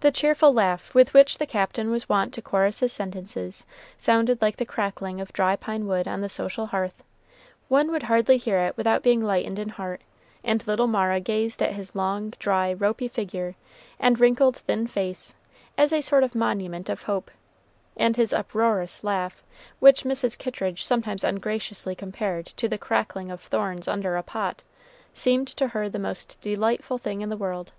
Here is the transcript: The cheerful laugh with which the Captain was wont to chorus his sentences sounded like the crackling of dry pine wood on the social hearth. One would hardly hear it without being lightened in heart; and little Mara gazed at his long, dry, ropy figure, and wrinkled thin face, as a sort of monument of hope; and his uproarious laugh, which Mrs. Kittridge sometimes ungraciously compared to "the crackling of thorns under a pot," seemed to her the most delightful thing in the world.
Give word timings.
The 0.00 0.10
cheerful 0.10 0.52
laugh 0.52 0.96
with 0.96 1.14
which 1.14 1.38
the 1.38 1.46
Captain 1.46 1.88
was 1.92 2.08
wont 2.08 2.34
to 2.34 2.42
chorus 2.42 2.80
his 2.80 2.92
sentences 2.92 3.64
sounded 3.96 4.42
like 4.42 4.56
the 4.56 4.64
crackling 4.64 5.20
of 5.20 5.32
dry 5.32 5.54
pine 5.54 5.86
wood 5.86 6.08
on 6.08 6.20
the 6.22 6.28
social 6.28 6.66
hearth. 6.66 7.04
One 7.68 7.88
would 7.92 8.02
hardly 8.02 8.36
hear 8.36 8.58
it 8.66 8.76
without 8.76 9.04
being 9.04 9.22
lightened 9.22 9.60
in 9.60 9.68
heart; 9.68 10.00
and 10.42 10.66
little 10.66 10.88
Mara 10.88 11.20
gazed 11.20 11.62
at 11.62 11.74
his 11.74 11.94
long, 11.94 12.30
dry, 12.40 12.72
ropy 12.74 13.06
figure, 13.06 13.54
and 14.00 14.18
wrinkled 14.18 14.56
thin 14.56 14.88
face, 14.88 15.34
as 15.78 15.92
a 15.92 16.00
sort 16.00 16.24
of 16.24 16.34
monument 16.34 16.88
of 16.88 17.02
hope; 17.04 17.30
and 17.96 18.16
his 18.16 18.32
uproarious 18.32 19.04
laugh, 19.04 19.44
which 19.78 20.02
Mrs. 20.02 20.36
Kittridge 20.36 20.84
sometimes 20.84 21.22
ungraciously 21.22 21.94
compared 21.94 22.46
to 22.46 22.68
"the 22.68 22.76
crackling 22.76 23.30
of 23.30 23.40
thorns 23.40 23.86
under 23.86 24.16
a 24.16 24.24
pot," 24.24 24.64
seemed 25.14 25.46
to 25.46 25.68
her 25.68 25.88
the 25.88 26.00
most 26.00 26.40
delightful 26.40 26.98
thing 26.98 27.20
in 27.20 27.28
the 27.28 27.36
world. 27.36 27.70